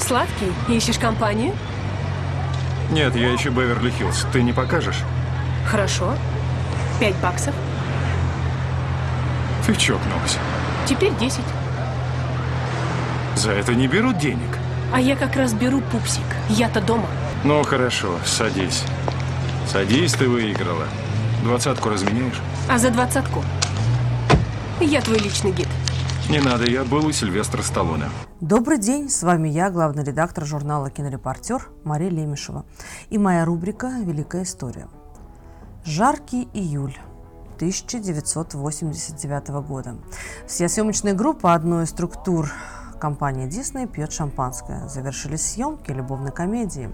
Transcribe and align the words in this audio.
Сладкий? 0.00 0.52
Ищешь 0.68 0.98
компанию? 0.98 1.54
Нет, 2.90 3.14
я 3.14 3.34
ищу 3.34 3.50
Беверли-Хиллз. 3.50 4.26
Ты 4.32 4.42
не 4.42 4.52
покажешь? 4.52 5.02
Хорошо. 5.66 6.14
Пять 6.98 7.16
баксов. 7.16 7.54
Ты 9.66 9.74
чокнулась. 9.74 10.38
Теперь 10.86 11.14
десять. 11.16 11.44
За 13.36 13.52
это 13.52 13.74
не 13.74 13.86
берут 13.86 14.18
денег. 14.18 14.58
А 14.92 15.00
я 15.00 15.14
как 15.16 15.36
раз 15.36 15.52
беру 15.52 15.80
пупсик. 15.80 16.24
Я-то 16.48 16.80
дома. 16.80 17.06
Ну, 17.44 17.62
хорошо, 17.62 18.18
садись. 18.24 18.84
Садись, 19.70 20.14
ты 20.14 20.28
выиграла. 20.28 20.86
Двадцатку 21.44 21.90
разменяешь? 21.90 22.40
А 22.68 22.78
за 22.78 22.90
двадцатку? 22.90 23.44
Я 24.80 25.02
твой 25.02 25.18
личный 25.18 25.52
гид. 25.52 25.68
Не 26.28 26.40
надо, 26.40 26.64
я 26.64 26.84
был 26.84 27.06
у 27.06 27.12
Сильвестра 27.12 27.62
Сталлоне. 27.62 28.06
Добрый 28.40 28.78
день, 28.78 29.10
с 29.10 29.24
вами 29.24 29.48
я, 29.48 29.68
главный 29.68 30.04
редактор 30.04 30.44
журнала 30.44 30.90
«Кинорепортер» 30.90 31.70
Мария 31.82 32.08
Лемешева 32.08 32.64
и 33.10 33.18
моя 33.18 33.44
рубрика 33.44 33.88
«Великая 33.88 34.44
история». 34.44 34.86
Жаркий 35.84 36.48
июль 36.52 36.96
1989 37.56 39.48
года. 39.66 39.96
Вся 40.46 40.68
съемочная 40.68 41.14
группа 41.14 41.52
одной 41.52 41.82
из 41.82 41.90
структур 41.90 42.48
компании 43.00 43.48
Дисней 43.48 43.88
пьет 43.88 44.12
шампанское. 44.12 44.86
Завершились 44.86 45.44
съемки 45.44 45.90
любовной 45.90 46.30
комедии. 46.30 46.92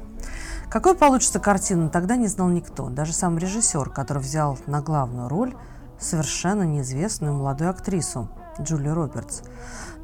Какой 0.71 0.95
получится 0.95 1.41
картина, 1.41 1.91
тогда 1.91 2.17
не 2.17 2.27
знал 2.27 2.49
никто. 2.49 2.89
Даже 2.89 3.13
сам 3.13 3.37
режиссер, 3.37 3.91
который 3.91 4.23
взял 4.23 4.59
на 4.67 4.81
главную 4.81 5.29
роль 5.29 5.55
совершенно 6.01 6.63
неизвестную 6.63 7.35
молодую 7.35 7.69
актрису 7.69 8.31
Джулию 8.59 8.95
Робертс. 8.95 9.43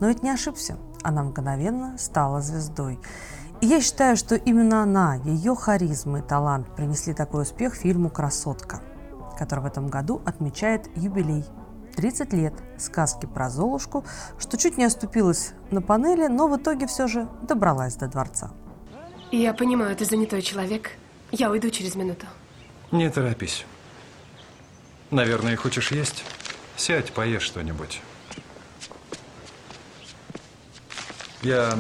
Но 0.01 0.09
ведь 0.09 0.23
не 0.23 0.29
ошибся. 0.29 0.77
Она 1.03 1.23
мгновенно 1.23 1.97
стала 1.99 2.41
звездой. 2.41 2.99
И 3.61 3.67
я 3.67 3.81
считаю, 3.81 4.17
что 4.17 4.35
именно 4.35 4.83
она, 4.83 5.17
ее 5.17 5.55
харизма 5.55 6.21
и 6.21 6.23
талант 6.23 6.75
принесли 6.75 7.13
такой 7.13 7.43
успех 7.43 7.75
фильму 7.75 8.11
«Красотка», 8.11 8.81
который 9.39 9.61
в 9.61 9.67
этом 9.67 9.89
году 9.89 10.23
отмечает 10.25 10.89
юбилей 10.97 11.45
30 11.97 12.33
лет 12.33 12.55
сказки 12.79 13.27
про 13.27 13.51
Золушку, 13.51 14.05
что 14.39 14.57
чуть 14.57 14.79
не 14.79 14.85
оступилась 14.85 15.53
на 15.71 15.83
панели, 15.83 16.27
но 16.27 16.49
в 16.49 16.57
итоге 16.57 16.87
все 16.87 17.07
же 17.07 17.29
добралась 17.43 17.97
до 17.97 18.09
дворца. 18.09 18.51
Я 19.31 19.55
понимаю, 19.55 19.95
ты 19.95 20.05
занятой 20.05 20.43
человек. 20.43 20.93
Я 21.31 21.51
уйду 21.51 21.71
через 21.71 21.95
минуту. 21.95 22.27
Не 22.91 23.09
торопись. 23.11 23.65
Наверное, 25.11 25.57
хочешь 25.57 25.93
есть? 25.93 26.25
Сядь, 26.77 27.13
поешь 27.13 27.43
что-нибудь. 27.43 28.01
Я 31.43 31.79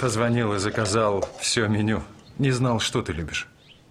позвонил 0.00 0.54
и 0.54 0.58
заказал 0.58 1.24
все 1.40 1.66
меню. 1.66 2.02
Не 2.38 2.52
знал, 2.52 2.78
что 2.78 3.02
ты 3.02 3.12
любишь. 3.12 3.48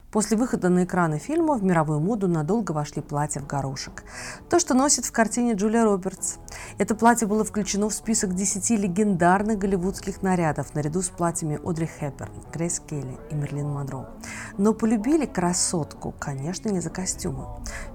После 0.10 0.36
выхода 0.36 0.70
на 0.70 0.84
экраны 0.84 1.20
фильма 1.20 1.56
в 1.56 1.64
мировую 1.64 2.00
моду 2.00 2.28
надолго 2.28 2.72
вошли 2.72 3.02
платья 3.02 3.40
в 3.42 3.48
горошек. 3.48 4.04
То, 4.50 4.60
что 4.60 4.74
носит 4.74 5.06
в 5.06 5.12
картине 5.12 5.54
Джулия 5.54 5.84
Робертс. 5.84 6.36
Это 6.78 6.96
платье 6.96 7.28
было 7.28 7.46
включено 7.46 7.90
в 7.90 7.94
список 7.94 8.36
10 8.36 8.70
легендарных 8.72 9.58
голливудских 9.58 10.22
нарядов 10.22 10.76
наряду 10.76 11.02
с 11.02 11.10
платьями 11.10 11.60
Одри 11.64 11.88
Хепберн, 11.88 12.32
Грейс 12.54 12.82
Келли 12.82 13.18
и 13.30 13.36
Мерлин 13.36 13.68
Монро. 13.68 14.10
Но 14.58 14.74
полюбили 14.74 15.26
красотку, 15.26 16.14
конечно, 16.18 16.70
не 16.70 16.80
за 16.80 16.90
костюмы. 16.90 17.48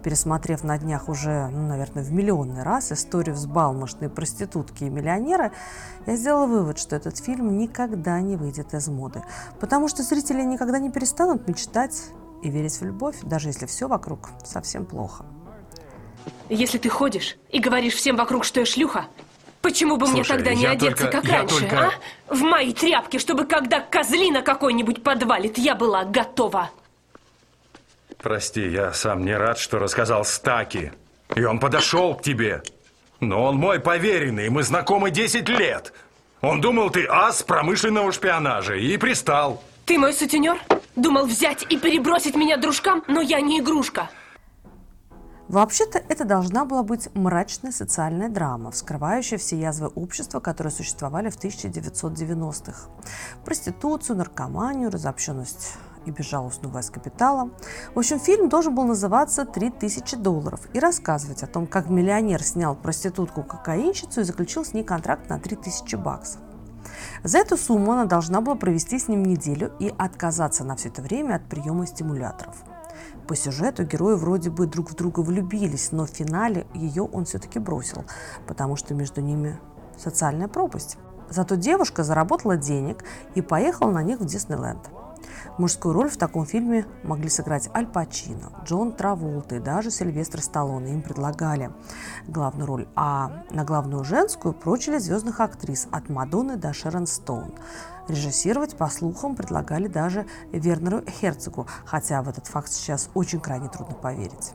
Пересмотрев 0.02 0.64
на 0.64 0.78
днях 0.78 1.08
уже, 1.08 1.48
ну, 1.48 1.68
наверное, 1.68 2.02
в 2.02 2.12
миллионный 2.12 2.62
раз 2.62 2.92
историю 2.92 3.34
взбалмошной 3.34 4.08
проститутки 4.08 4.84
и 4.84 4.90
миллионера, 4.90 5.52
я 6.06 6.16
сделала 6.16 6.46
вывод, 6.46 6.78
что 6.78 6.96
этот 6.96 7.18
фильм 7.18 7.58
никогда 7.58 8.20
не 8.20 8.36
выйдет 8.36 8.74
из 8.74 8.88
моды. 8.88 9.22
Потому 9.60 9.88
что 9.88 10.02
зрители 10.02 10.42
никогда 10.42 10.78
не 10.78 10.90
перестанут 10.90 11.48
мечтать 11.48 12.10
и 12.42 12.50
верить 12.50 12.80
в 12.80 12.84
любовь, 12.84 13.16
даже 13.22 13.48
если 13.48 13.66
все 13.66 13.88
вокруг 13.88 14.30
совсем 14.44 14.86
плохо. 14.86 15.24
Если 16.48 16.78
ты 16.78 16.88
ходишь 16.88 17.38
и 17.50 17.58
говоришь 17.58 17.94
всем 17.94 18.16
вокруг, 18.16 18.44
что 18.44 18.60
я 18.60 18.66
шлюха, 18.66 19.06
почему 19.66 19.96
бы 19.96 20.06
мне 20.06 20.22
Слушай, 20.22 20.36
тогда 20.36 20.54
не 20.54 20.64
одеться, 20.64 21.04
только- 21.06 21.20
как 21.22 21.28
раньше, 21.28 21.60
только- 21.60 21.90
а? 22.28 22.34
В 22.34 22.42
мои 22.42 22.72
тряпки, 22.72 23.18
чтобы 23.18 23.46
когда 23.46 23.80
козлина 23.80 24.42
какой-нибудь 24.42 25.02
подвалит, 25.02 25.58
я 25.58 25.74
была 25.74 26.04
готова. 26.04 26.70
Прости, 28.18 28.68
я 28.68 28.92
сам 28.92 29.24
не 29.24 29.36
рад, 29.36 29.58
что 29.58 29.80
рассказал 29.80 30.24
Стаки. 30.24 30.92
И 31.34 31.42
он 31.42 31.58
подошел 31.58 32.14
к 32.14 32.22
тебе. 32.22 32.62
Но 33.18 33.42
он 33.42 33.56
мой 33.56 33.80
поверенный, 33.80 34.50
мы 34.50 34.62
знакомы 34.62 35.10
10 35.10 35.48
лет. 35.48 35.92
Он 36.42 36.60
думал, 36.60 36.90
ты 36.90 37.04
ас 37.08 37.42
промышленного 37.42 38.12
шпионажа 38.12 38.74
и 38.76 38.96
пристал. 38.98 39.64
Ты 39.84 39.98
мой 39.98 40.12
сутенер? 40.12 40.58
Думал 40.94 41.26
взять 41.26 41.66
и 41.68 41.76
перебросить 41.76 42.36
меня 42.36 42.56
дружкам, 42.56 43.02
но 43.08 43.20
я 43.20 43.40
не 43.40 43.58
игрушка. 43.58 44.10
Вообще-то 45.48 46.02
это 46.08 46.24
должна 46.24 46.64
была 46.64 46.82
быть 46.82 47.08
мрачная 47.14 47.70
социальная 47.70 48.28
драма, 48.28 48.72
вскрывающая 48.72 49.38
все 49.38 49.56
язвы 49.56 49.86
общества, 49.88 50.40
которые 50.40 50.72
существовали 50.72 51.30
в 51.30 51.38
1990-х. 51.38 52.88
Проституцию, 53.44 54.16
наркоманию, 54.16 54.90
разобщенность 54.90 55.74
и 56.04 56.10
безжалостную 56.10 56.72
власть 56.72 56.90
капитала. 56.90 57.50
В 57.94 57.98
общем, 57.98 58.18
фильм 58.18 58.48
должен 58.48 58.74
был 58.74 58.84
называться 58.84 59.42
«3000 59.42 60.16
долларов» 60.16 60.60
и 60.72 60.80
рассказывать 60.80 61.44
о 61.44 61.46
том, 61.46 61.68
как 61.68 61.90
миллионер 61.90 62.42
снял 62.42 62.74
проститутку-кокаинщицу 62.74 64.22
и 64.22 64.24
заключил 64.24 64.64
с 64.64 64.72
ней 64.72 64.82
контракт 64.82 65.28
на 65.28 65.38
3000 65.38 65.94
баксов. 65.96 66.40
За 67.22 67.38
эту 67.38 67.56
сумму 67.56 67.92
она 67.92 68.04
должна 68.04 68.40
была 68.40 68.56
провести 68.56 68.98
с 68.98 69.08
ним 69.08 69.24
неделю 69.24 69.72
и 69.78 69.92
отказаться 69.96 70.64
на 70.64 70.74
все 70.76 70.88
это 70.88 71.02
время 71.02 71.36
от 71.36 71.44
приема 71.44 71.86
стимуляторов. 71.86 72.56
По 73.26 73.34
сюжету 73.34 73.84
герои 73.84 74.14
вроде 74.14 74.50
бы 74.50 74.66
друг 74.66 74.90
в 74.90 74.94
друга 74.94 75.20
влюбились, 75.20 75.92
но 75.92 76.06
в 76.06 76.10
финале 76.10 76.66
ее 76.74 77.02
он 77.02 77.24
все-таки 77.24 77.58
бросил, 77.58 78.04
потому 78.46 78.76
что 78.76 78.94
между 78.94 79.20
ними 79.20 79.58
социальная 79.98 80.48
пропасть. 80.48 80.98
Зато 81.28 81.56
девушка 81.56 82.04
заработала 82.04 82.56
денег 82.56 83.04
и 83.34 83.42
поехала 83.42 83.90
на 83.90 84.02
них 84.02 84.20
в 84.20 84.24
Диснейленд. 84.24 84.90
Мужскую 85.58 85.94
роль 85.94 86.10
в 86.10 86.16
таком 86.16 86.46
фильме 86.46 86.86
могли 87.02 87.28
сыграть 87.28 87.68
Аль 87.74 87.86
Пачино, 87.86 88.52
Джон 88.64 88.92
Траволта 88.92 89.56
и 89.56 89.60
даже 89.60 89.90
Сильвестр 89.90 90.40
Сталлоне. 90.40 90.94
Им 90.94 91.02
предлагали 91.02 91.70
главную 92.26 92.66
роль. 92.66 92.88
А 92.94 93.44
на 93.50 93.64
главную 93.64 94.04
женскую 94.04 94.54
прочили 94.54 94.98
звездных 94.98 95.40
актрис 95.40 95.88
от 95.90 96.08
Мадонны 96.08 96.56
до 96.56 96.72
Шерон 96.72 97.06
Стоун. 97.06 97.54
Режиссировать, 98.08 98.76
по 98.76 98.88
слухам, 98.88 99.34
предлагали 99.34 99.88
даже 99.88 100.26
Вернеру 100.52 101.02
Херцогу, 101.06 101.66
хотя 101.84 102.22
в 102.22 102.28
этот 102.28 102.46
факт 102.46 102.70
сейчас 102.70 103.10
очень 103.14 103.40
крайне 103.40 103.68
трудно 103.68 103.94
поверить. 103.94 104.52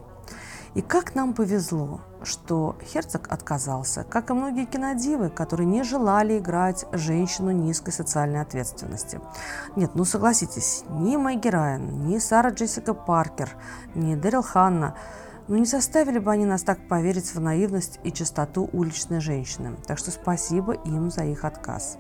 И 0.73 0.81
как 0.81 1.15
нам 1.15 1.33
повезло, 1.33 2.01
что 2.23 2.77
Херцог 2.81 3.27
отказался, 3.29 4.03
как 4.03 4.29
и 4.29 4.33
многие 4.33 4.65
кинодивы, 4.65 5.29
которые 5.29 5.67
не 5.67 5.83
желали 5.83 6.39
играть 6.39 6.85
женщину 6.93 7.51
низкой 7.51 7.91
социальной 7.91 8.41
ответственности. 8.41 9.19
Нет, 9.75 9.91
ну 9.95 10.05
согласитесь, 10.05 10.83
ни 10.89 11.17
Мэгги 11.17 11.49
Райан, 11.49 12.07
ни 12.07 12.19
Сара 12.19 12.51
Джессика 12.51 12.93
Паркер, 12.93 13.49
ни 13.95 14.15
Дэрил 14.15 14.43
Ханна 14.43 14.95
ну 15.47 15.57
не 15.57 15.65
заставили 15.65 16.17
бы 16.19 16.31
они 16.31 16.45
нас 16.45 16.63
так 16.63 16.87
поверить 16.87 17.35
в 17.35 17.41
наивность 17.41 17.99
и 18.03 18.11
чистоту 18.13 18.69
уличной 18.71 19.19
женщины. 19.19 19.75
Так 19.85 19.97
что 19.97 20.09
спасибо 20.09 20.73
им 20.73 21.11
за 21.11 21.25
их 21.25 21.43
отказ. 21.43 21.97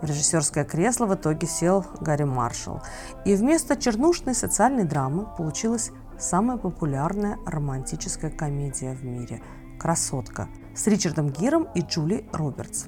В 0.00 0.04
режиссерское 0.04 0.64
кресло 0.64 1.06
в 1.06 1.14
итоге 1.16 1.48
сел 1.48 1.84
Гарри 2.00 2.22
Маршалл. 2.22 2.80
И 3.24 3.34
вместо 3.34 3.74
чернушной 3.76 4.36
социальной 4.36 4.84
драмы 4.84 5.26
получилась 5.36 5.90
самая 6.18 6.58
популярная 6.58 7.38
романтическая 7.46 8.30
комедия 8.30 8.94
в 8.94 9.04
мире 9.04 9.42
«Красотка» 9.78 10.48
с 10.74 10.86
Ричардом 10.86 11.30
Гиром 11.30 11.68
и 11.74 11.80
Джули 11.80 12.28
Робертс. 12.32 12.86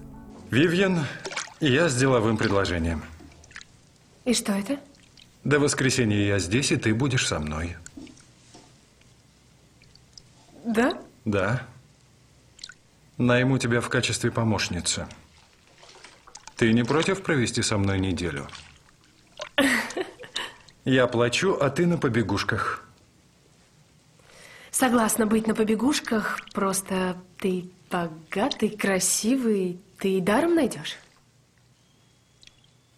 Вивьен, 0.50 1.04
я 1.60 1.88
с 1.88 1.96
деловым 1.96 2.36
предложением. 2.36 3.02
И 4.25 4.34
что 4.34 4.52
это? 4.52 4.78
До 5.44 5.58
воскресенья 5.58 6.25
я 6.25 6.38
здесь, 6.38 6.72
и 6.72 6.76
ты 6.76 6.94
будешь 6.94 7.26
со 7.26 7.38
мной. 7.38 7.76
Да? 10.64 11.00
Да. 11.25 11.66
Найму 13.16 13.58
тебя 13.58 13.81
в 13.81 13.88
качестве 13.88 14.31
помощницы. 14.31 15.06
Ты 16.56 16.72
не 16.72 16.84
против 16.84 17.22
провести 17.22 17.62
со 17.62 17.78
мной 17.78 17.99
неделю? 18.00 18.46
Я 20.84 21.06
плачу, 21.06 21.56
а 21.60 21.70
ты 21.70 21.87
на 21.87 21.96
побегушках. 21.96 22.89
Согласна 24.70 25.26
быть 25.26 25.46
на 25.46 25.55
побегушках, 25.55 26.40
просто 26.52 27.17
ты 27.38 27.70
богатый, 27.90 28.70
красивый, 28.70 29.81
ты 29.99 30.19
и 30.19 30.20
даром 30.20 30.55
найдешь. 30.55 30.96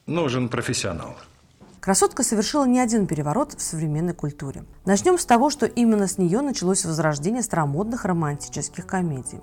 Нужен 0.06 0.48
профессионал. 0.48 1.16
Красотка 1.80 2.22
совершила 2.22 2.64
не 2.64 2.78
один 2.78 3.08
переворот 3.08 3.54
в 3.54 3.60
современной 3.62 4.14
культуре. 4.14 4.64
Начнем 4.84 5.18
с 5.18 5.24
того, 5.24 5.50
что 5.50 5.66
именно 5.66 6.06
с 6.06 6.16
нее 6.16 6.40
началось 6.40 6.84
возрождение 6.84 7.42
старомодных 7.42 8.04
романтических 8.04 8.86
комедий. 8.86 9.40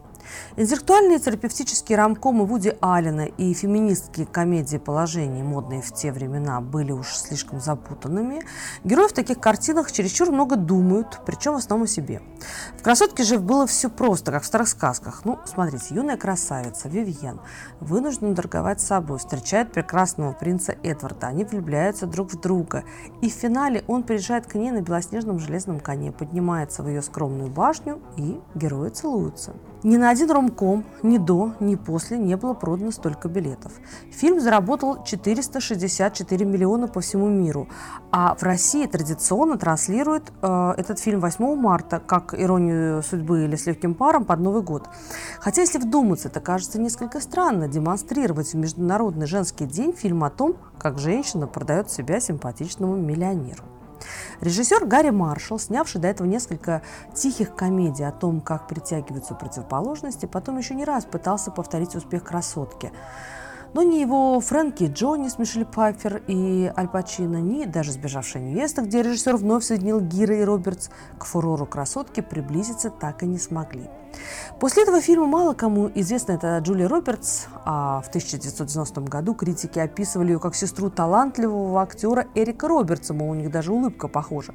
Интеллектуальные 0.56 1.20
терапевтические 1.20 1.98
рамкомы 1.98 2.46
Вуди 2.46 2.76
Аллена 2.82 3.26
и 3.26 3.54
феминистские 3.54 4.26
комедии 4.26 4.78
положений, 4.78 5.44
модные 5.44 5.82
в 5.82 5.94
те 5.94 6.12
времена, 6.12 6.62
были 6.62 6.92
уж 6.92 7.16
слишком 7.16 7.60
запутанными. 7.60 8.42
Герои 8.84 9.08
в 9.08 9.14
таких 9.14 9.40
картинах 9.40 9.92
чересчур 9.92 10.32
много 10.32 10.56
думают, 10.56 11.22
причем 11.26 11.54
в 11.54 11.58
основном 11.58 11.86
о 11.86 11.88
себе. 11.88 12.22
В 12.78 12.84
«Красотке» 12.84 13.24
же 13.24 13.40
было 13.40 13.68
все 13.68 13.90
просто, 13.90 14.32
как 14.32 14.44
в 14.44 14.46
старых 14.46 14.68
сказках. 14.68 15.22
Ну, 15.24 15.40
смотрите, 15.46 15.96
юная 15.96 16.18
красавица 16.18 16.90
Вивьен 16.90 17.40
вынуждена 17.80 18.36
торговать 18.36 18.82
собой, 18.82 19.20
встречает 19.20 19.72
прекрасного 19.72 20.34
принца 20.34 20.76
Эдварда. 20.84 21.28
Они 21.28 21.44
влюбляются 21.44 22.06
друг 22.06 22.32
в 22.32 22.40
друга. 22.40 22.84
И 23.22 23.30
в 23.30 23.34
финале 23.34 23.84
он 23.88 24.04
приезжает 24.04 24.48
к 24.48 24.56
ней 24.56 24.72
на 24.72 24.82
белоснежном 24.82 25.40
железном 25.40 25.80
коне, 25.80 26.12
поднимается 26.12 26.84
в 26.84 26.88
ее 26.88 27.02
скромную 27.02 27.50
башню, 27.50 28.02
и 28.18 28.40
герои 28.56 28.90
целуются. 28.90 29.54
Ни 29.82 29.96
на 29.96 30.10
один 30.10 30.30
ромком 30.30 30.84
ни 31.04 31.18
до, 31.18 31.54
ни 31.62 31.76
после 31.76 32.18
не 32.18 32.36
было 32.36 32.54
продано 32.54 32.92
столько 32.92 33.30
билетов. 33.30 33.72
Фильм 34.12 34.42
заработал 34.42 35.06
464 35.06 36.46
миллиона 36.46 36.90
по 36.90 37.00
всему 37.00 37.30
миру, 37.30 37.70
а 38.12 38.36
в 38.36 38.44
России 38.44 38.86
традиционно 38.88 39.58
транслируют 39.58 40.34
э, 40.42 40.74
этот 40.76 41.00
фильм 41.00 41.22
8 41.22 41.56
марта, 41.56 42.02
как 42.06 42.34
«Иронию 42.38 43.02
судьбы» 43.04 43.46
или 43.46 43.56
«С 43.56 43.68
легким 43.68 43.96
паром» 43.96 44.26
под 44.26 44.42
Новый 44.42 44.64
год. 44.64 44.90
Хотя, 45.40 45.62
если 45.62 45.80
вдуматься, 45.80 46.28
это 46.28 46.42
кажется 46.42 46.78
несколько 46.78 47.22
странно 47.22 47.70
демонстрировать 47.70 48.54
в 48.54 48.58
Международный 48.58 49.28
женский 49.28 49.66
день 49.66 49.94
фильм 49.94 50.26
о 50.26 50.30
том, 50.30 50.58
как 50.78 51.00
женщина 51.00 51.48
продает 51.48 51.90
себя 51.90 52.20
симпатичному 52.20 52.98
миллионеру. 52.98 53.64
Режиссер 54.42 54.86
Гарри 54.86 55.10
Маршалл, 55.10 55.60
снявший 55.60 56.02
до 56.02 56.08
этого 56.08 56.28
несколько 56.28 56.82
тихих 57.14 57.56
комедий 57.56 58.04
о 58.04 58.12
том, 58.12 58.42
как 58.42 58.68
притягиваются 58.68 59.36
противоположности, 59.36 60.26
потом 60.26 60.58
еще 60.58 60.76
не 60.76 60.86
раз 60.86 61.06
пытался 61.06 61.52
повторить 61.52 61.96
успех 61.96 62.24
«Красотки». 62.24 62.92
Но 63.74 63.84
ни 63.84 63.98
его 63.98 64.40
Фрэнки 64.40 64.86
Джонни 64.86 65.28
с 65.28 65.38
Мишель 65.38 65.66
Пайфер 65.66 66.24
и 66.28 66.72
Аль 66.76 66.88
Пачино, 66.88 67.38
ни 67.38 67.66
даже 67.66 67.92
«Сбежавшая 67.92 68.42
невеста», 68.42 68.82
где 68.82 69.04
режиссер 69.04 69.38
вновь 69.38 69.64
соединил 69.64 70.00
Гира 70.00 70.36
и 70.36 70.44
Робертс, 70.44 70.90
к 71.18 71.26
фурору 71.26 71.66
красотки 71.66 72.22
приблизиться 72.22 72.90
так 72.90 73.22
и 73.24 73.28
не 73.28 73.38
смогли. 73.38 73.90
После 74.60 74.84
этого 74.84 75.02
фильма 75.02 75.28
мало 75.28 75.54
кому 75.54 75.90
известна 75.94 76.34
это 76.34 76.58
Джулия 76.60 76.88
Робертс, 76.88 77.46
а 77.64 78.02
в 78.02 78.08
1990 78.08 79.02
году 79.02 79.36
критики 79.36 79.78
описывали 79.78 80.32
ее 80.32 80.40
как 80.40 80.56
сестру 80.56 80.90
талантливого 80.90 81.82
актера 81.82 82.26
Эрика 82.34 82.68
Робертса, 82.68 83.14
мол, 83.14 83.30
у 83.30 83.36
них 83.36 83.52
даже 83.52 83.72
улыбка 83.72 84.08
похожа. 84.08 84.54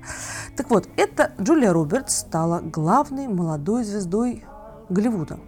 Так 0.57 0.71
вот, 0.71 0.89
эта 0.97 1.33
Джулия 1.41 1.73
Робертс 1.73 2.19
стала 2.19 2.61
главной 2.61 3.29
молодой 3.29 3.85
звездой 3.85 4.45
Голливуда. 4.89 5.39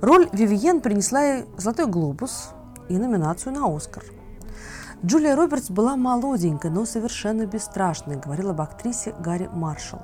Роль 0.00 0.28
Вивиен 0.32 0.80
принесла 0.80 1.22
ей 1.22 1.44
«Золотой 1.56 1.86
глобус», 1.86 2.50
и 2.90 2.98
номинацию 2.98 3.54
на 3.54 3.74
«Оскар». 3.74 4.04
Джулия 5.04 5.34
Робертс 5.34 5.70
была 5.70 5.96
молоденькой, 5.96 6.70
но 6.70 6.84
совершенно 6.84 7.46
бесстрашной, 7.46 8.16
говорила 8.16 8.50
об 8.50 8.60
актрисе 8.60 9.14
Гарри 9.18 9.48
Маршалл. 9.50 10.02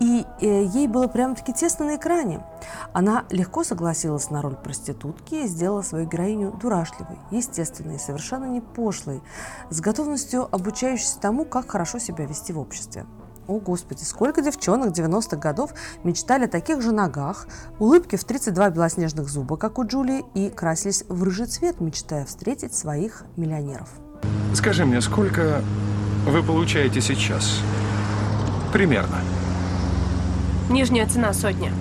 И 0.00 0.24
э, 0.40 0.64
ей 0.64 0.88
было 0.88 1.06
прямо-таки 1.06 1.52
тесно 1.52 1.86
на 1.86 1.96
экране. 1.96 2.44
Она 2.92 3.24
легко 3.30 3.64
согласилась 3.64 4.30
на 4.30 4.40
роль 4.40 4.54
проститутки 4.54 5.34
и 5.34 5.46
сделала 5.46 5.82
свою 5.82 6.06
героиню 6.06 6.52
дурашливой, 6.52 7.18
естественной, 7.30 7.98
совершенно 7.98 8.46
не 8.46 8.60
пошлой, 8.60 9.22
с 9.70 9.80
готовностью 9.80 10.48
обучающейся 10.54 11.20
тому, 11.20 11.44
как 11.44 11.70
хорошо 11.70 11.98
себя 11.98 12.24
вести 12.26 12.52
в 12.52 12.58
обществе. 12.58 13.06
О, 13.48 13.60
Господи, 13.60 14.02
сколько 14.02 14.42
девчонок 14.42 14.92
90-х 14.92 15.36
годов 15.36 15.70
мечтали 16.02 16.46
о 16.46 16.48
таких 16.48 16.82
же 16.82 16.90
ногах, 16.90 17.46
улыбке 17.78 18.16
в 18.16 18.24
32 18.24 18.70
белоснежных 18.70 19.28
зуба, 19.28 19.56
как 19.56 19.78
у 19.78 19.86
Джулии, 19.86 20.24
и 20.34 20.50
красились 20.50 21.04
в 21.08 21.22
рыжий 21.22 21.46
цвет, 21.46 21.80
мечтая 21.80 22.24
встретить 22.24 22.74
своих 22.74 23.22
миллионеров. 23.36 23.88
Скажи 24.54 24.84
мне, 24.84 25.00
сколько 25.00 25.62
вы 26.26 26.42
получаете 26.42 27.00
сейчас? 27.00 27.60
Примерно. 28.72 29.18
Нижняя 30.68 31.06
цена 31.06 31.32
сотня. 31.32 31.72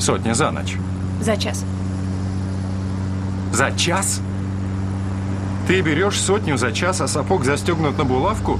Сотня 0.00 0.34
за 0.34 0.50
ночь. 0.50 0.76
За 1.20 1.36
час. 1.36 1.64
За 3.52 3.70
час? 3.70 4.20
Ты 5.68 5.80
берешь 5.80 6.20
сотню 6.20 6.56
за 6.58 6.72
час, 6.72 7.00
а 7.00 7.08
сапог 7.08 7.44
застегнут 7.44 7.96
на 7.98 8.04
булавку? 8.04 8.58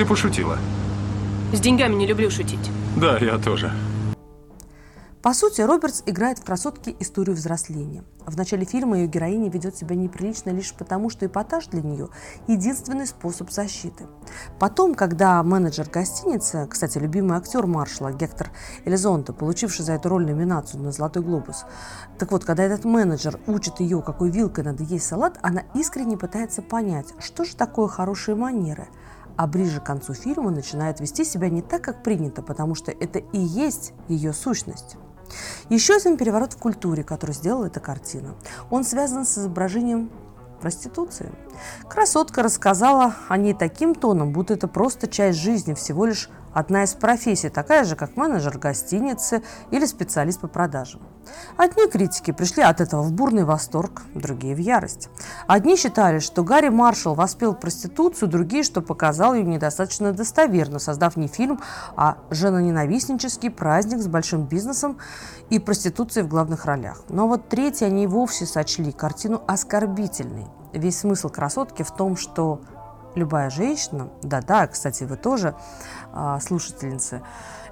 Ты 0.00 0.06
пошутила. 0.06 0.56
С 1.52 1.60
деньгами 1.60 1.94
не 1.94 2.06
люблю 2.06 2.30
шутить. 2.30 2.70
Да, 2.96 3.18
я 3.18 3.36
тоже. 3.36 3.70
По 5.20 5.34
сути, 5.34 5.60
Робертс 5.60 6.02
играет 6.06 6.38
в 6.38 6.44
«Красотке» 6.46 6.96
историю 7.00 7.36
взросления. 7.36 8.02
В 8.24 8.34
начале 8.34 8.64
фильма 8.64 8.96
ее 8.96 9.08
героиня 9.08 9.50
ведет 9.50 9.76
себя 9.76 9.94
неприлично 9.94 10.48
лишь 10.52 10.72
потому, 10.72 11.10
что 11.10 11.26
эпатаж 11.26 11.66
для 11.66 11.82
нее– 11.82 12.08
единственный 12.48 13.06
способ 13.06 13.50
защиты. 13.50 14.06
Потом, 14.58 14.94
когда 14.94 15.42
менеджер 15.42 15.86
гостиницы, 15.90 16.66
кстати, 16.70 16.96
любимый 16.96 17.36
актер 17.36 17.66
Маршала 17.66 18.10
Гектор 18.10 18.52
Элизонто, 18.86 19.34
получивший 19.34 19.84
за 19.84 19.92
эту 19.92 20.08
роль 20.08 20.24
номинацию 20.24 20.82
на 20.82 20.92
«Золотой 20.92 21.22
глобус», 21.22 21.66
так 22.18 22.32
вот, 22.32 22.46
когда 22.46 22.62
этот 22.62 22.86
менеджер 22.86 23.38
учит 23.46 23.80
ее, 23.80 24.00
какой 24.00 24.30
вилкой 24.30 24.64
надо 24.64 24.82
есть 24.82 25.04
салат, 25.04 25.38
она 25.42 25.64
искренне 25.74 26.16
пытается 26.16 26.62
понять, 26.62 27.12
что 27.18 27.44
же 27.44 27.54
такое 27.54 27.88
хорошие 27.88 28.34
манеры– 28.34 28.88
а 29.40 29.46
ближе 29.46 29.80
к 29.80 29.84
концу 29.84 30.12
фильма 30.12 30.50
начинает 30.50 31.00
вести 31.00 31.24
себя 31.24 31.48
не 31.48 31.62
так, 31.62 31.80
как 31.80 32.02
принято, 32.02 32.42
потому 32.42 32.74
что 32.74 32.92
это 32.92 33.20
и 33.20 33.38
есть 33.38 33.94
ее 34.06 34.34
сущность. 34.34 34.98
Еще 35.70 35.94
один 35.94 36.18
переворот 36.18 36.52
в 36.52 36.58
культуре, 36.58 37.02
который 37.04 37.34
сделала 37.34 37.64
эта 37.64 37.80
картина. 37.80 38.34
Он 38.68 38.84
связан 38.84 39.24
с 39.24 39.38
изображением 39.38 40.10
проституции. 40.60 41.32
Красотка 41.88 42.42
рассказала 42.42 43.14
о 43.28 43.38
ней 43.38 43.54
таким 43.54 43.94
тоном, 43.94 44.34
будто 44.34 44.52
это 44.52 44.68
просто 44.68 45.08
часть 45.08 45.38
жизни, 45.38 45.72
всего 45.72 46.04
лишь 46.04 46.28
одна 46.52 46.84
из 46.84 46.94
профессий, 46.94 47.48
такая 47.48 47.84
же, 47.84 47.96
как 47.96 48.16
менеджер 48.16 48.58
гостиницы 48.58 49.42
или 49.70 49.86
специалист 49.86 50.40
по 50.40 50.48
продажам. 50.48 51.02
Одни 51.56 51.86
критики 51.88 52.30
пришли 52.32 52.62
от 52.62 52.80
этого 52.80 53.02
в 53.02 53.12
бурный 53.12 53.44
восторг, 53.44 54.02
другие 54.14 54.54
в 54.54 54.58
ярость. 54.58 55.08
Одни 55.46 55.76
считали, 55.76 56.18
что 56.18 56.42
Гарри 56.42 56.68
Маршалл 56.68 57.14
воспел 57.14 57.54
проституцию, 57.54 58.28
другие, 58.28 58.62
что 58.62 58.80
показал 58.80 59.34
ее 59.34 59.44
недостаточно 59.44 60.12
достоверно, 60.12 60.78
создав 60.78 61.16
не 61.16 61.28
фильм, 61.28 61.60
а 61.96 62.18
женоненавистнический 62.30 63.50
праздник 63.50 64.00
с 64.00 64.06
большим 64.06 64.46
бизнесом 64.46 64.98
и 65.50 65.58
проституцией 65.58 66.24
в 66.24 66.28
главных 66.28 66.64
ролях. 66.64 67.02
Но 67.08 67.28
вот 67.28 67.48
третьи 67.48 67.84
они 67.84 68.06
вовсе 68.06 68.46
сочли 68.46 68.92
картину 68.92 69.42
оскорбительной. 69.46 70.46
Весь 70.72 71.00
смысл 71.00 71.28
«Красотки» 71.28 71.82
в 71.82 71.90
том, 71.90 72.16
что 72.16 72.60
любая 73.14 73.50
женщина, 73.50 74.08
да-да, 74.22 74.66
кстати, 74.66 75.04
вы 75.04 75.16
тоже 75.16 75.54
а, 76.12 76.40
слушательницы, 76.40 77.22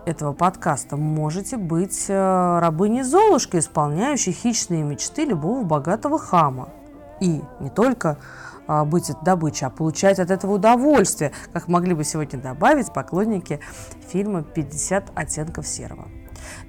этого 0.05 0.33
подкаста 0.33 0.97
можете 0.97 1.57
быть 1.57 2.07
э, 2.09 2.59
рабыней 2.61 3.03
Золушкой, 3.03 3.61
исполняющей 3.61 4.33
хищные 4.33 4.83
мечты 4.83 5.25
любого 5.25 5.65
богатого 5.65 6.19
хама. 6.19 6.71
И 7.21 7.43
не 7.61 7.69
только 7.69 8.19
а, 8.67 8.85
быть 8.85 9.11
от 9.11 9.23
добычи, 9.23 9.65
а 9.65 9.71
получать 9.71 10.19
от 10.19 10.31
этого 10.31 10.55
удовольствие, 10.55 11.33
как 11.53 11.69
могли 11.69 11.95
бы 11.95 12.05
сегодня 12.05 12.41
добавить 12.41 12.93
поклонники 12.93 13.61
фильма 14.09 14.41
«50 14.41 15.11
оттенков 15.15 15.67
серого». 15.67 16.09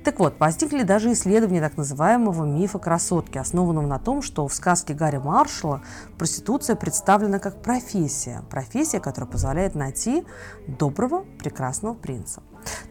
Так 0.03 0.19
вот, 0.19 0.39
возникли 0.39 0.83
даже 0.83 1.11
исследования 1.13 1.61
так 1.61 1.77
называемого 1.77 2.45
мифа 2.45 2.79
красотки, 2.79 3.37
основанного 3.37 3.87
на 3.87 3.99
том, 3.99 4.21
что 4.21 4.47
в 4.47 4.53
сказке 4.53 4.93
Гарри 4.93 5.17
Маршалла 5.17 5.81
проституция 6.17 6.75
представлена 6.75 7.39
как 7.39 7.61
профессия. 7.61 8.43
Профессия, 8.49 8.99
которая 8.99 9.29
позволяет 9.29 9.75
найти 9.75 10.25
доброго, 10.67 11.25
прекрасного 11.37 11.93
принца. 11.93 12.41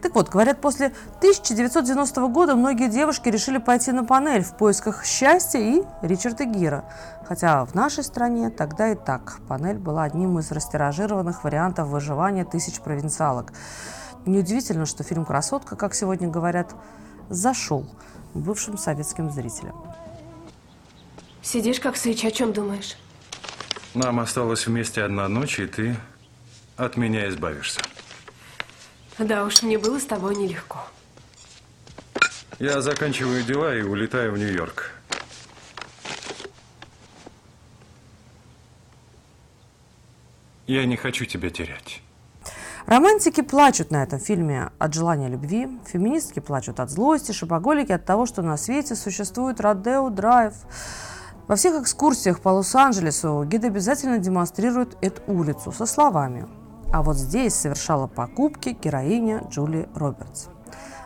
Так 0.02 0.14
вот, 0.14 0.28
говорят, 0.28 0.60
после 0.60 0.86
1990 1.18 2.28
года 2.28 2.54
многие 2.56 2.88
девушки 2.88 3.28
решили 3.28 3.58
пойти 3.58 3.92
на 3.92 4.04
панель 4.04 4.42
в 4.42 4.56
поисках 4.56 5.04
счастья 5.04 5.58
и 5.58 5.82
Ричарда 6.02 6.44
Гира. 6.44 6.84
Хотя 7.26 7.64
в 7.64 7.74
нашей 7.74 8.04
стране 8.04 8.50
тогда 8.50 8.90
и 8.92 8.94
так 8.94 9.38
панель 9.48 9.78
была 9.78 10.04
одним 10.04 10.38
из 10.38 10.50
растиражированных 10.50 11.44
вариантов 11.44 11.88
выживания 11.88 12.44
тысяч 12.44 12.80
провинциалок. 12.80 13.52
Неудивительно, 14.28 14.84
что 14.84 15.04
фильм 15.04 15.24
«Красотка», 15.24 15.74
как 15.74 15.94
сегодня 15.94 16.28
говорят, 16.28 16.74
зашел 17.30 17.88
бывшим 18.34 18.76
советским 18.76 19.30
зрителям. 19.30 19.74
Сидишь 21.40 21.80
как 21.80 21.96
сыч, 21.96 22.26
о 22.26 22.30
чем 22.30 22.52
думаешь? 22.52 22.98
Нам 23.94 24.20
осталось 24.20 24.66
вместе 24.66 25.02
одна 25.02 25.28
ночь, 25.28 25.58
и 25.58 25.66
ты 25.66 25.96
от 26.76 26.98
меня 26.98 27.26
избавишься. 27.30 27.80
Да 29.16 29.46
уж, 29.46 29.62
мне 29.62 29.78
было 29.78 29.98
с 29.98 30.04
тобой 30.04 30.36
нелегко. 30.36 30.78
Я 32.58 32.82
заканчиваю 32.82 33.42
дела 33.44 33.74
и 33.74 33.80
улетаю 33.80 34.32
в 34.32 34.38
Нью-Йорк. 34.38 34.92
Я 40.66 40.84
не 40.84 40.96
хочу 40.96 41.24
тебя 41.24 41.48
терять. 41.48 42.02
Романтики 42.88 43.42
плачут 43.42 43.90
на 43.90 44.02
этом 44.02 44.18
фильме 44.18 44.70
от 44.78 44.94
желания 44.94 45.28
любви, 45.28 45.68
феминистки 45.84 46.40
плачут 46.40 46.80
от 46.80 46.88
злости, 46.88 47.32
шопоголики 47.32 47.92
от 47.92 48.06
того, 48.06 48.24
что 48.24 48.40
на 48.40 48.56
свете 48.56 48.94
существует 48.94 49.60
Родео 49.60 50.08
Драйв. 50.08 50.54
Во 51.48 51.56
всех 51.56 51.82
экскурсиях 51.82 52.40
по 52.40 52.48
Лос-Анджелесу 52.48 53.44
гид 53.44 53.64
обязательно 53.64 54.16
демонстрирует 54.16 54.96
эту 55.02 55.20
улицу 55.30 55.70
со 55.70 55.84
словами 55.84 56.48
«А 56.90 57.02
вот 57.02 57.18
здесь 57.18 57.52
совершала 57.52 58.06
покупки 58.06 58.70
героиня 58.70 59.44
Джули 59.50 59.86
Робертс». 59.94 60.46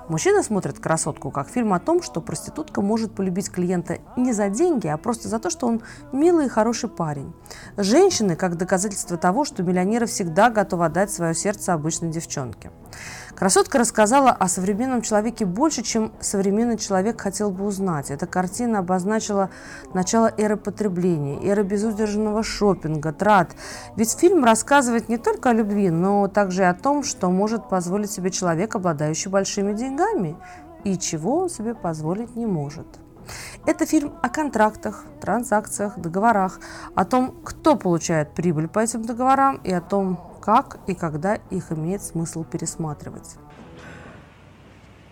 Мужчина 0.08 0.42
смотрит 0.42 0.78
«Красотку» 0.78 1.30
как 1.30 1.48
фильм 1.48 1.72
о 1.72 1.80
том, 1.80 2.02
что 2.02 2.20
проститутка 2.20 2.80
может 2.80 3.14
полюбить 3.14 3.50
клиента 3.50 3.98
не 4.16 4.32
за 4.32 4.48
деньги, 4.48 4.88
а 4.88 4.96
просто 4.96 5.28
за 5.28 5.38
то, 5.38 5.48
что 5.48 5.66
он 5.66 5.82
милый 6.12 6.46
и 6.46 6.48
хороший 6.48 6.90
парень. 6.90 7.32
Женщины 7.76 8.36
как 8.36 8.56
доказательство 8.56 9.16
того, 9.16 9.44
что 9.44 9.62
миллионеры 9.62 10.06
всегда 10.06 10.50
готовы 10.50 10.86
отдать 10.86 11.12
свое 11.12 11.34
сердце 11.34 11.72
обычной 11.72 12.10
девчонке. 12.10 12.70
Красотка 13.34 13.78
рассказала 13.78 14.30
о 14.30 14.46
современном 14.46 15.02
человеке 15.02 15.44
больше, 15.44 15.82
чем 15.82 16.12
современный 16.20 16.78
человек 16.78 17.20
хотел 17.20 17.50
бы 17.50 17.64
узнать. 17.64 18.10
Эта 18.10 18.26
картина 18.26 18.80
обозначила 18.80 19.50
начало 19.94 20.32
эры 20.36 20.56
потребления, 20.56 21.42
эры 21.42 21.62
безудержного 21.62 22.42
шопинга, 22.42 23.12
трат. 23.12 23.56
Ведь 23.96 24.16
фильм 24.18 24.44
рассказывает 24.44 25.08
не 25.08 25.18
только 25.18 25.50
о 25.50 25.54
любви, 25.54 25.90
но 25.90 26.28
также 26.28 26.62
и 26.62 26.66
о 26.66 26.74
том, 26.74 27.02
что 27.02 27.30
может 27.30 27.68
позволить 27.68 28.10
себе 28.10 28.30
человек, 28.30 28.74
обладающий 28.74 29.30
большими 29.30 29.72
деньгами, 29.72 30.36
и 30.84 30.98
чего 30.98 31.38
он 31.38 31.50
себе 31.50 31.74
позволить 31.74 32.36
не 32.36 32.46
может. 32.46 32.86
Это 33.66 33.86
фильм 33.86 34.12
о 34.22 34.28
контрактах, 34.28 35.04
транзакциях, 35.20 35.98
договорах, 35.98 36.60
о 36.94 37.04
том, 37.04 37.34
кто 37.44 37.76
получает 37.76 38.34
прибыль 38.34 38.68
по 38.68 38.80
этим 38.80 39.04
договорам 39.04 39.60
и 39.64 39.72
о 39.72 39.80
том, 39.80 40.31
как 40.42 40.80
и 40.88 40.94
когда 40.94 41.36
их 41.36 41.70
имеет 41.70 42.02
смысл 42.02 42.44
пересматривать. 42.44 43.36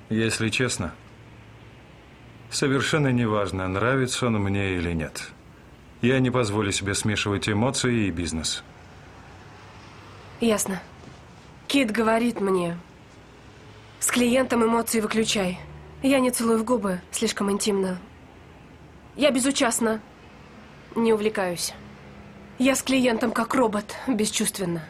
Если 0.08 0.48
честно, 0.48 0.92
совершенно 2.50 3.12
неважно, 3.12 3.68
нравится 3.68 4.26
он 4.26 4.42
мне 4.42 4.74
или 4.74 4.92
нет. 4.92 5.30
Я 6.02 6.18
не 6.18 6.30
позволю 6.30 6.72
себе 6.72 6.94
смешивать 6.94 7.48
эмоции 7.48 8.08
и 8.08 8.10
бизнес. 8.10 8.64
Ясно. 10.40 10.82
Кит 11.68 11.92
говорит 11.92 12.40
мне, 12.40 12.76
с 14.00 14.06
клиентом 14.10 14.64
эмоции 14.64 15.00
выключай. 15.00 15.60
Я 16.02 16.18
не 16.18 16.30
целую 16.30 16.58
в 16.58 16.64
губы, 16.64 17.00
слишком 17.12 17.52
интимно. 17.52 17.98
Я 19.14 19.30
безучастна, 19.30 20.00
не 20.96 21.12
увлекаюсь. 21.12 21.74
Я 22.58 22.74
с 22.74 22.82
клиентом 22.82 23.30
как 23.30 23.54
робот, 23.54 23.94
бесчувственно. 24.08 24.82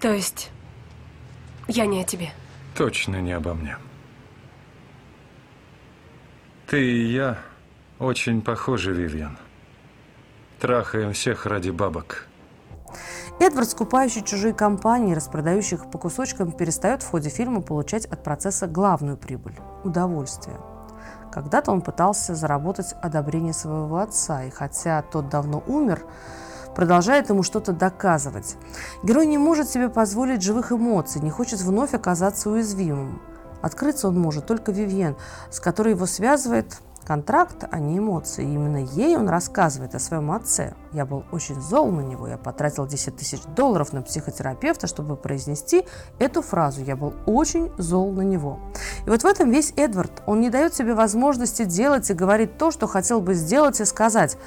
То 0.00 0.12
есть, 0.12 0.50
я 1.68 1.86
не 1.86 2.00
о 2.00 2.04
тебе. 2.04 2.30
Точно 2.74 3.20
не 3.20 3.32
обо 3.32 3.54
мне. 3.54 3.76
Ты 6.66 6.82
и 6.82 7.12
я 7.12 7.38
очень 7.98 8.42
похожи, 8.42 8.92
Вивьен. 8.92 9.36
Трахаем 10.58 11.12
всех 11.12 11.46
ради 11.46 11.70
бабок. 11.70 12.26
Эдвард, 13.40 13.70
скупающий 13.70 14.22
чужие 14.22 14.52
компании, 14.52 15.14
распродающих 15.14 15.84
их 15.84 15.90
по 15.90 15.98
кусочкам, 15.98 16.52
перестает 16.52 17.02
в 17.02 17.08
ходе 17.08 17.30
фильма 17.30 17.62
получать 17.62 18.06
от 18.06 18.22
процесса 18.22 18.66
главную 18.66 19.16
прибыль– 19.16 19.56
удовольствие. 19.84 20.58
Когда-то 21.32 21.72
он 21.72 21.80
пытался 21.80 22.34
заработать 22.34 22.94
одобрение 23.02 23.52
своего 23.52 23.98
отца, 23.98 24.44
и 24.44 24.50
хотя 24.50 25.02
тот 25.02 25.28
давно 25.28 25.62
умер, 25.66 26.04
продолжает 26.80 27.28
ему 27.28 27.42
что-то 27.42 27.72
доказывать. 27.74 28.56
Герой 29.02 29.26
не 29.26 29.36
может 29.36 29.68
себе 29.68 29.90
позволить 29.90 30.40
живых 30.40 30.72
эмоций, 30.72 31.20
не 31.20 31.28
хочет 31.28 31.60
вновь 31.60 31.92
оказаться 31.92 32.48
уязвимым. 32.48 33.20
Открыться 33.60 34.08
он 34.08 34.18
может 34.18 34.46
только 34.46 34.72
Вивьен, 34.72 35.14
с 35.50 35.60
которой 35.60 35.90
его 35.90 36.06
связывает 36.06 36.78
контракт, 37.06 37.64
а 37.70 37.78
не 37.78 37.98
эмоции. 37.98 38.46
И 38.46 38.54
именно 38.54 38.78
ей 38.78 39.14
он 39.18 39.28
рассказывает 39.28 39.94
о 39.94 39.98
своем 39.98 40.32
отце. 40.32 40.72
Я 40.92 41.04
был 41.04 41.24
очень 41.32 41.60
зол 41.60 41.90
на 41.90 42.00
него. 42.00 42.26
Я 42.26 42.38
потратил 42.38 42.86
10 42.86 43.14
тысяч 43.14 43.42
долларов 43.54 43.92
на 43.92 44.00
психотерапевта, 44.00 44.86
чтобы 44.86 45.16
произнести 45.16 45.86
эту 46.18 46.40
фразу. 46.40 46.82
Я 46.82 46.96
был 46.96 47.12
очень 47.26 47.70
зол 47.76 48.10
на 48.10 48.22
него. 48.22 48.58
И 49.04 49.10
вот 49.10 49.22
в 49.22 49.26
этом 49.26 49.50
весь 49.50 49.74
Эдвард. 49.76 50.22
Он 50.24 50.40
не 50.40 50.48
дает 50.48 50.72
себе 50.72 50.94
возможности 50.94 51.66
делать 51.66 52.08
и 52.08 52.14
говорить 52.14 52.56
то, 52.56 52.70
что 52.70 52.86
хотел 52.86 53.20
бы 53.20 53.34
сделать 53.34 53.80
и 53.80 53.84
сказать. 53.84 54.38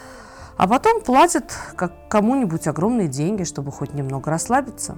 А 0.58 0.68
потом 0.68 1.02
платит 1.02 1.52
как 1.76 2.10
кому-нибудь 2.10 2.68
огромные 2.68 3.08
деньги, 3.08 3.44
чтобы 3.44 3.72
хоть 3.72 3.94
немного 3.94 4.30
расслабиться. 4.30 4.98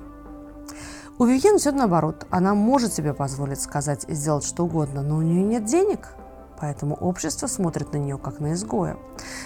У 1.17 1.25
Вивьен 1.25 1.57
все 1.57 1.71
наоборот. 1.71 2.27
Она 2.29 2.53
может 2.55 2.93
себе 2.93 3.13
позволить 3.13 3.61
сказать 3.61 4.05
и 4.07 4.13
сделать 4.13 4.45
что 4.45 4.65
угодно, 4.65 5.01
но 5.01 5.17
у 5.17 5.21
нее 5.21 5.43
нет 5.43 5.65
денег– 5.65 6.09
поэтому 6.59 6.95
общество 6.95 7.47
смотрит 7.47 7.93
на 7.93 7.97
нее 7.97 8.17
как 8.17 8.39
на 8.39 8.53
изгоя. 8.53 8.97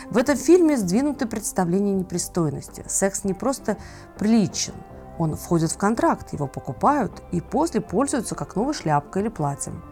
В 0.10 0.18
этом 0.18 0.38
фильме 0.38 0.78
сдвинуты 0.78 1.26
представления 1.26 1.94
непристойности. 1.94 2.84
Секс 2.88 3.24
не 3.24 3.34
просто 3.34 3.78
приличен, 4.18 4.74
он 5.18 5.36
входит 5.36 5.72
в 5.72 5.78
контракт, 5.78 6.32
его 6.34 6.48
покупают 6.48 7.12
и 7.32 7.42
после 7.42 7.82
пользуются 7.82 8.36
как 8.36 8.56
новой 8.56 8.74
шляпкой 8.74 9.24
или 9.24 9.30
платьем. 9.30 9.84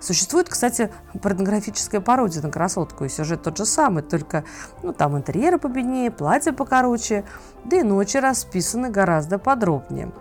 Существует, 0.00 0.48
кстати, 0.48 0.90
порнографическая 1.22 2.00
пародия 2.00 2.42
на 2.42 2.50
красотку, 2.50 3.04
и 3.04 3.08
сюжет 3.08 3.42
тот 3.42 3.56
же 3.56 3.64
самый, 3.64 4.02
только 4.02 4.44
ну, 4.82 4.92
там 4.92 5.16
интерьеры 5.16 5.58
победнее, 5.58 6.10
платья 6.10 6.52
покороче, 6.52 7.24
да 7.64 7.78
и 7.78 7.82
ночи 7.82 8.16
расписаны 8.16 8.90
гораздо 8.90 9.38
подробнее. 9.38 10.12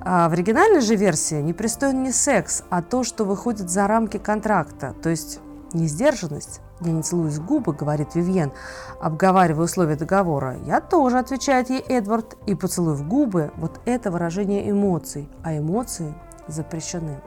А 0.00 0.28
в 0.28 0.32
оригинальной 0.32 0.80
же 0.80 0.96
версии 0.96 1.40
непристойный 1.40 2.00
не 2.00 2.12
секс, 2.12 2.62
а 2.70 2.82
то, 2.82 3.04
что 3.04 3.24
выходит 3.24 3.70
за 3.70 3.86
рамки 3.86 4.16
контракта, 4.16 4.94
то 5.02 5.08
есть 5.08 5.40
Несдержанность. 5.72 6.60
Я 6.80 6.92
не 6.92 7.02
целуюсь 7.02 7.36
в 7.36 7.46
губы, 7.46 7.72
говорит 7.72 8.14
Вивьен, 8.14 8.52
обговаривая 9.00 9.66
условия 9.66 9.96
договора. 9.96 10.56
Я 10.64 10.80
тоже, 10.80 11.18
отвечает 11.18 11.70
ей 11.70 11.80
Эдвард, 11.80 12.36
и 12.46 12.54
поцелуй 12.54 12.94
в 12.94 13.06
губы– 13.06 13.52
вот 13.56 13.80
это 13.84 14.10
выражение 14.10 14.68
эмоций, 14.68 15.28
а 15.44 15.56
эмоции 15.56 16.12
запрещены. 16.48 17.20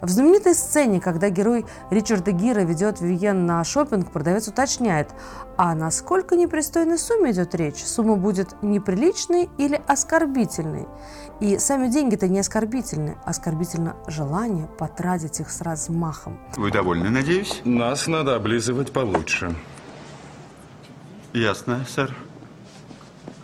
В 0.00 0.08
знаменитой 0.10 0.54
сцене, 0.54 1.00
когда 1.00 1.30
герой 1.30 1.64
Ричарда 1.90 2.32
Гира 2.32 2.60
ведет 2.60 3.00
Вивьен 3.00 3.46
на 3.46 3.64
шопинг, 3.64 4.12
продавец 4.12 4.48
уточняет, 4.48 5.10
а 5.56 5.74
на 5.74 5.90
сколько 5.90 6.36
непристойной 6.36 6.98
сумме 6.98 7.32
идет 7.32 7.54
речь? 7.54 7.84
Сумма 7.84 8.16
будет 8.16 8.62
неприличной 8.62 9.48
или 9.58 9.80
оскорбительной? 9.86 10.86
И 11.40 11.58
сами 11.58 11.88
деньги-то 11.88 12.28
не 12.28 12.40
оскорбительны. 12.40 13.16
Оскорбительно 13.24 13.96
желание 14.06 14.66
потратить 14.78 15.40
их 15.40 15.50
с 15.50 15.60
размахом. 15.62 16.38
Вы 16.56 16.70
довольны, 16.70 17.08
надеюсь? 17.10 17.62
Нас 17.64 18.06
надо 18.06 18.36
облизывать 18.36 18.92
получше. 18.92 19.54
Ясно, 21.32 21.84
сэр. 21.88 22.14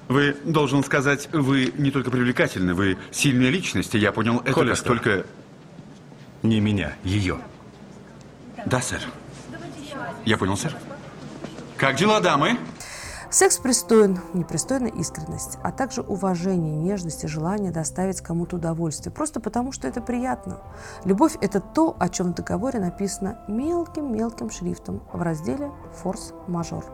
Вы, 0.08 0.36
должен 0.44 0.84
сказать, 0.84 1.28
вы 1.32 1.72
не 1.78 1.90
только 1.90 2.10
привлекательны, 2.10 2.74
вы 2.74 2.98
сильная 3.10 3.48
личность, 3.48 3.94
и 3.94 3.98
я 3.98 4.12
понял, 4.12 4.40
это 4.40 4.52
Холлистер. 4.52 4.92
настолько... 4.94 5.26
Не 6.42 6.58
меня, 6.58 6.94
ее. 7.04 7.38
Да, 8.66 8.80
сэр. 8.80 9.00
Я 10.24 10.36
понял, 10.36 10.56
сэр. 10.56 10.76
Как 11.76 11.96
дела, 11.96 12.20
дамы? 12.20 12.58
Секс 13.30 13.56
пристоен, 13.58 14.20
непристойна 14.34 14.88
искренность, 14.88 15.56
а 15.62 15.72
также 15.72 16.02
уважение, 16.02 16.76
нежность 16.76 17.24
и 17.24 17.28
желание 17.28 17.70
доставить 17.70 18.20
кому-то 18.20 18.56
удовольствие, 18.56 19.10
просто 19.10 19.40
потому 19.40 19.72
что 19.72 19.88
это 19.88 20.02
приятно. 20.02 20.58
Любовь– 21.04 21.38
это 21.40 21.60
то, 21.60 21.96
о 21.98 22.10
чем 22.10 22.32
в 22.32 22.34
договоре 22.34 22.78
написано 22.78 23.38
мелким-мелким 23.48 24.50
шрифтом 24.50 25.02
в 25.12 25.22
разделе 25.22 25.70
«Форс-мажор». 26.02 26.84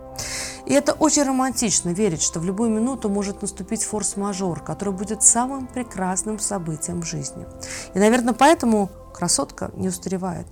И 0.64 0.74
это 0.74 0.92
очень 0.92 1.24
романтично 1.24 1.88
верить, 1.90 2.22
что 2.22 2.38
в 2.38 2.44
любую 2.44 2.70
минуту 2.70 3.08
может 3.08 3.42
наступить 3.42 3.82
форс-мажор, 3.82 4.60
который 4.60 4.92
будет 4.92 5.22
самым 5.22 5.66
прекрасным 5.66 6.38
событием 6.38 7.02
в 7.02 7.06
жизни. 7.06 7.46
И, 7.94 7.98
наверное, 7.98 8.34
поэтому 8.34 8.90
красотка 9.18 9.70
не 9.74 9.88
устаревает. 9.88 10.46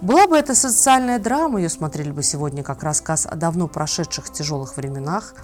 Была 0.00 0.26
бы 0.26 0.36
это 0.36 0.54
социальная 0.54 1.18
драма, 1.18 1.58
ее 1.60 1.70
смотрели 1.70 2.10
бы 2.10 2.22
сегодня 2.22 2.62
как 2.62 2.82
рассказ 2.82 3.26
о 3.26 3.34
давно 3.34 3.66
прошедших 3.66 4.30
тяжелых 4.30 4.76
временах. 4.76 5.34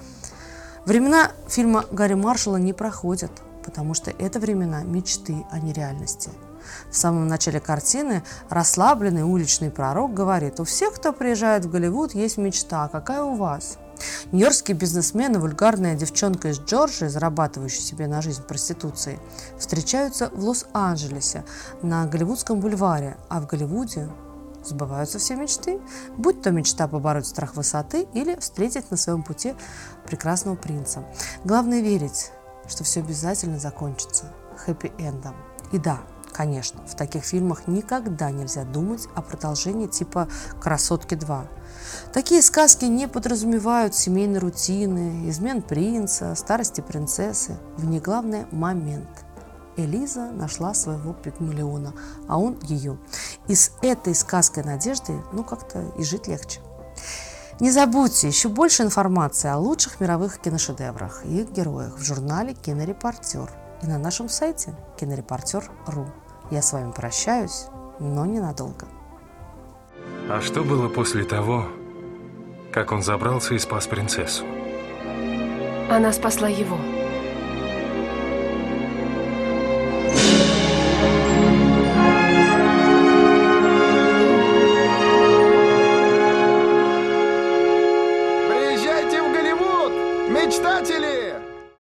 Времена 0.85 1.31
фильма 1.47 1.85
Гарри 1.91 2.13
Маршалла 2.13 2.57
не 2.57 2.73
проходят, 2.73 3.31
потому 3.65 3.93
что 3.95 4.11
это 4.11 4.39
времена 4.39 4.83
мечты, 4.83 5.43
а 5.51 5.59
не 5.59 5.73
реальности. 5.73 6.29
В 6.91 6.95
самом 6.95 7.27
начале 7.27 7.59
картины 7.59 8.23
расслабленный 8.49 9.23
уличный 9.23 9.71
пророк 9.71 10.13
говорит, 10.13 10.59
у 10.59 10.63
всех, 10.63 10.93
кто 10.93 11.13
приезжает 11.13 11.65
в 11.65 11.71
Голливуд, 11.71 12.13
есть 12.13 12.37
мечта, 12.37 12.87
какая 12.89 13.23
у 13.23 13.35
вас? 13.35 13.77
Нью-Йоркский 14.31 14.73
бизнесмен 14.73 15.35
и 15.35 15.37
вульгарная 15.37 15.95
девчонка 15.95 16.49
из 16.49 16.59
Джорджии, 16.59 17.07
зарабатывающая 17.07 17.81
себе 17.81 18.07
на 18.07 18.21
жизнь 18.21 18.43
проституцией, 18.43 19.19
встречаются 19.57 20.29
в 20.29 20.43
Лос-Анджелесе 20.43 21.45
на 21.81 22.05
Голливудском 22.05 22.59
бульваре, 22.59 23.17
а 23.29 23.39
в 23.39 23.47
Голливуде 23.47 24.09
сбываются 24.63 25.19
все 25.19 25.35
мечты, 25.35 25.79
будь 26.17 26.41
то 26.41 26.51
мечта 26.51 26.87
побороть 26.87 27.27
страх 27.27 27.55
высоты 27.55 28.07
или 28.13 28.37
встретить 28.39 28.91
на 28.91 28.97
своем 28.97 29.23
пути 29.23 29.55
прекрасного 30.05 30.55
принца. 30.55 31.05
Главное 31.43 31.81
верить, 31.81 32.31
что 32.67 32.83
все 32.83 32.99
обязательно 32.99 33.59
закончится 33.59 34.33
хэппи-эндом. 34.65 35.35
И 35.71 35.79
да, 35.79 35.99
конечно, 36.37 36.81
в 36.87 36.95
таких 36.95 37.23
фильмах 37.23 37.67
никогда 37.67 38.29
нельзя 38.29 38.63
думать 38.63 39.07
о 39.15 39.21
продолжении 39.21 39.87
типа 39.87 40.29
«Красотки 40.61 41.15
2». 41.15 41.47
Такие 42.13 42.41
сказки 42.41 42.85
не 42.85 43.07
подразумевают 43.07 43.95
семейной 43.95 44.39
рутины, 44.39 45.29
измен 45.29 45.61
принца, 45.61 46.35
старости 46.35 46.81
принцессы. 46.81 47.57
В 47.75 47.85
ней 47.85 47.99
главное– 47.99 48.47
момент– 48.51 49.09
Элиза 49.77 50.31
нашла 50.31 50.73
своего 50.73 51.13
пигмалиона, 51.13 51.93
а 52.27 52.39
он 52.39 52.57
ее. 52.63 52.97
И 53.47 53.55
с 53.55 53.71
этой 53.81 54.15
сказкой 54.15 54.63
надежды, 54.63 55.21
ну, 55.31 55.43
как-то 55.43 55.93
и 55.97 56.03
жить 56.03 56.27
легче. 56.27 56.61
Не 57.59 57.71
забудьте, 57.71 58.27
еще 58.27 58.49
больше 58.49 58.83
информации 58.83 59.49
о 59.49 59.57
лучших 59.57 59.99
мировых 59.99 60.39
киношедеврах 60.39 61.25
и 61.25 61.41
их 61.41 61.51
героях 61.51 61.97
в 61.97 62.03
журнале 62.03 62.53
«Кинорепортер» 62.53 63.51
и 63.81 63.87
на 63.87 63.97
нашем 63.97 64.29
сайте 64.29 64.75
кинорепортер.ру. 64.99 66.07
Я 66.49 66.61
с 66.61 66.73
вами 66.73 66.91
прощаюсь, 66.91 67.65
но 67.99 68.25
ненадолго. 68.25 68.87
А 70.29 70.41
что 70.41 70.63
было 70.63 70.87
после 70.87 71.23
того, 71.23 71.65
как 72.71 72.91
он 72.91 73.01
забрался 73.01 73.53
и 73.53 73.59
спас 73.59 73.87
принцессу? 73.87 74.45
Она 75.89 76.11
спасла 76.11 76.47
его. 76.47 76.77